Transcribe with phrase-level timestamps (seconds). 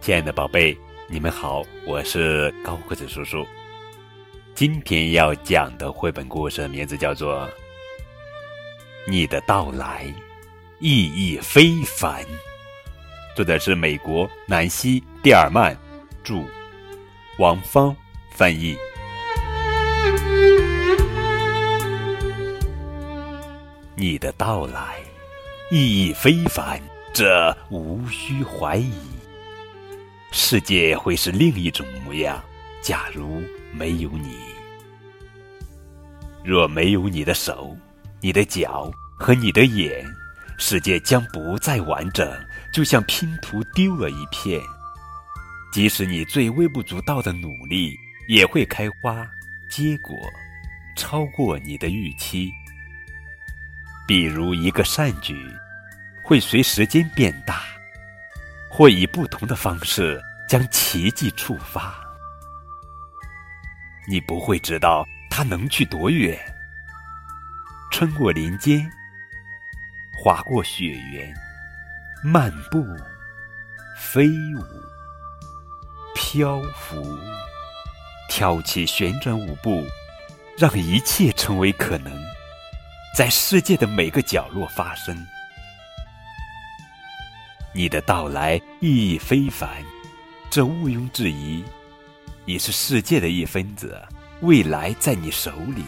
[0.00, 0.74] 亲爱的宝贝，
[1.08, 3.46] 你们好，我是高个子叔叔。
[4.54, 7.46] 今天要讲的绘本故事名字叫做
[9.06, 10.06] 《你的到来
[10.78, 12.24] 意义非凡》，
[13.36, 15.76] 作者是美国南希·蒂尔曼，
[16.24, 16.42] 著，
[17.38, 17.94] 王芳
[18.30, 18.78] 翻译。
[23.94, 24.96] 你的到来
[25.70, 26.80] 意义非凡，
[27.12, 28.94] 这无需怀疑。
[30.32, 32.42] 世界会是另一种模样，
[32.80, 34.36] 假如没有你。
[36.44, 37.76] 若没有你的手、
[38.20, 40.04] 你的脚和你的眼，
[40.56, 42.32] 世界将不再完整，
[42.72, 44.60] 就像拼图丢了一片。
[45.72, 47.96] 即使你最微不足道的努力，
[48.28, 49.26] 也会开花
[49.70, 50.16] 结果，
[50.96, 52.50] 超过你的预期。
[54.06, 55.36] 比如一个善举，
[56.24, 57.62] 会随时间变大。
[58.80, 62.00] 会以不同的方式将奇迹触发，
[64.08, 66.34] 你不会知道它能去多远。
[67.92, 68.90] 穿过林间，
[70.16, 71.30] 划过雪原，
[72.24, 72.82] 漫步，
[73.98, 74.64] 飞舞，
[76.14, 77.18] 漂浮，
[78.30, 79.86] 跳起旋转舞步，
[80.56, 82.10] 让一切成为可能，
[83.14, 85.14] 在世界的每个角落发生。
[87.72, 89.68] 你的到来意义非凡，
[90.50, 91.62] 这毋庸置疑。
[92.44, 93.96] 你是世界的一分子，
[94.40, 95.84] 未来在你手里。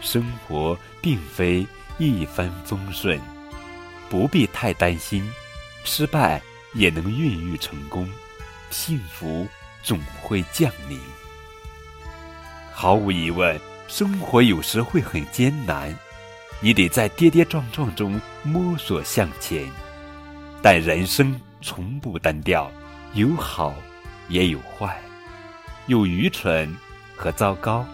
[0.00, 1.66] 生活并非
[1.98, 3.20] 一帆风顺，
[4.08, 5.28] 不必太担心。
[5.84, 6.40] 失败
[6.74, 8.08] 也能孕育成功，
[8.70, 9.48] 幸福
[9.82, 10.96] 总会降临。
[12.72, 15.92] 毫无疑问，生活有时会很艰难，
[16.60, 19.68] 你得在跌跌撞撞中摸索向前。
[20.62, 22.70] 但人生从不单调，
[23.14, 23.74] 有好，
[24.28, 24.96] 也有坏，
[25.88, 26.72] 有愚蠢
[27.16, 27.84] 和糟糕，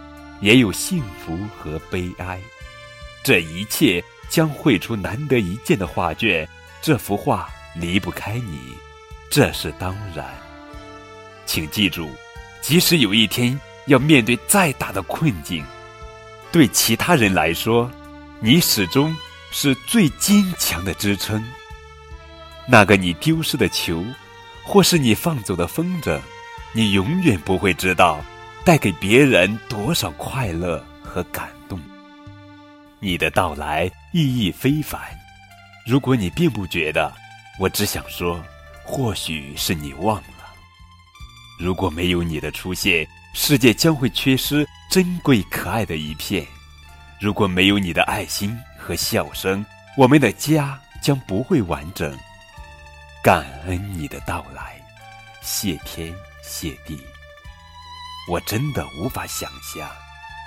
[0.42, 2.38] 也有幸福和悲哀。
[3.24, 6.46] 这一切将绘出难得一见的画卷，
[6.82, 8.60] 这幅画离不开你，
[9.30, 10.26] 这是当然。
[11.46, 12.10] 请记住，
[12.60, 15.64] 即使有一天要面对再大的困境，
[16.52, 17.90] 对其他人来说，
[18.40, 19.16] 你始终
[19.50, 21.42] 是最坚强的支撑。
[22.70, 24.04] 那个你丢失的球，
[24.62, 26.20] 或是你放走的风筝，
[26.74, 28.20] 你永远不会知道
[28.62, 31.80] 带给别人多少快乐和感动。
[33.00, 35.00] 你的到来意义非凡。
[35.86, 37.10] 如果你并不觉得，
[37.58, 38.44] 我只想说，
[38.84, 40.24] 或许是你忘了。
[41.58, 46.44] 如果没有你的出现，世界将会缺失珍贵可爱的一片；
[47.18, 49.64] 如果没有你的爱心和笑声，
[49.96, 52.14] 我们的家将不会完整。
[53.22, 54.80] 感恩你的到来，
[55.42, 56.98] 谢天谢地。
[58.30, 59.88] 我真的无法想象，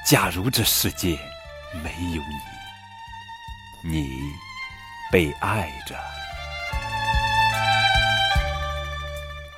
[0.05, 1.19] 假如这世界
[1.83, 2.21] 没有
[3.83, 4.07] 你，你
[5.11, 5.95] 被爱着。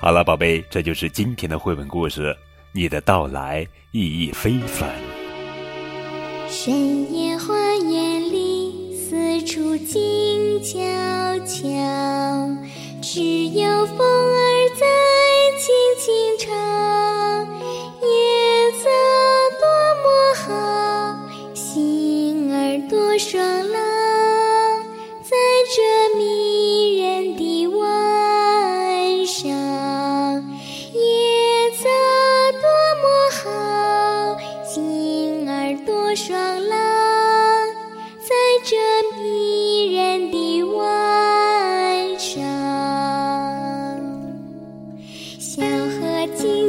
[0.00, 2.36] 好了，宝贝，这就是今天的绘本故事。
[2.72, 4.90] 你的到来意义非凡。
[6.48, 10.74] 深夜花园里，四处静悄
[11.46, 11.68] 悄。
[13.06, 14.86] 只有风儿在
[15.58, 16.54] 轻轻唱，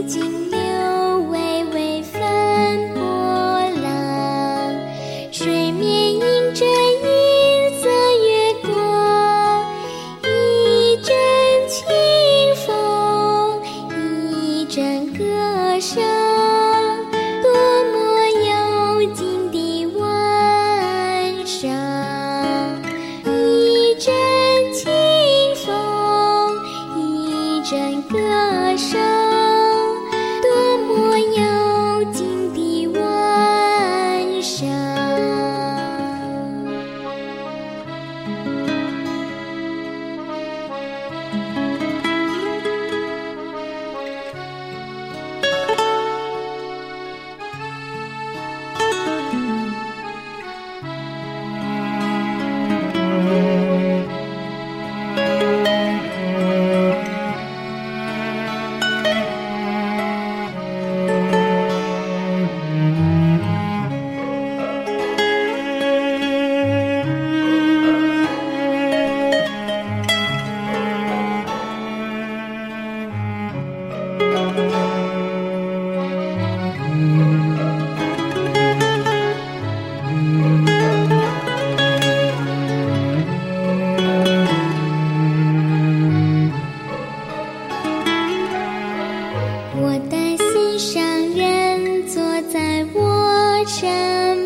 [0.04, 0.45] 静静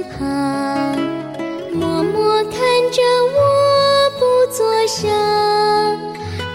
[0.04, 0.98] 旁
[1.74, 2.60] 默默看
[2.92, 3.02] 着
[3.36, 4.20] 我不
[4.52, 5.10] 作声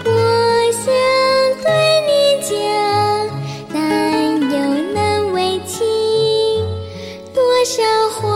[0.05, 0.85] 我想
[1.63, 1.69] 对
[2.09, 2.11] 你
[2.43, 2.51] 讲
[3.73, 4.57] 但又
[4.93, 5.87] 难为情
[7.35, 8.34] 多少话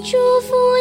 [0.00, 0.71] 祝福